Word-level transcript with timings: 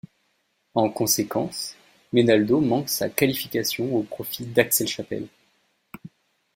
En 0.73 0.89
conséquence, 0.89 1.75
Menaldo 2.11 2.59
manque 2.59 2.89
sa 2.89 3.07
qualification 3.07 3.95
au 3.95 4.01
profit 4.01 4.47
d'Axel 4.47 4.87
Chapelle. 4.87 5.27